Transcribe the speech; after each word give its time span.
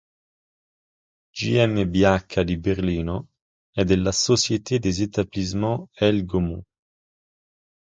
GmbH 1.35 2.41
di 2.43 2.57
Berlino 2.57 3.17
e 3.77 3.83
dalla 3.85 4.11
Société 4.11 4.79
des 4.79 4.97
Etablissements 5.03 5.85
L. 6.15 6.19
Gaumont. 6.29 6.65